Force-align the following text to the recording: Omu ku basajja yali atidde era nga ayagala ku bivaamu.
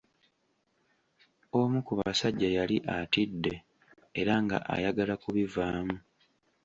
Omu 1.59 1.79
ku 1.87 1.93
basajja 1.99 2.49
yali 2.57 2.77
atidde 2.97 3.53
era 4.19 4.33
nga 4.43 4.57
ayagala 4.73 5.13
ku 5.21 5.29
bivaamu. 5.35 5.95